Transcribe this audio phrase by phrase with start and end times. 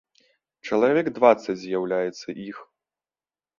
[0.69, 2.57] Чалавек дваццаць з'яўляецца іх.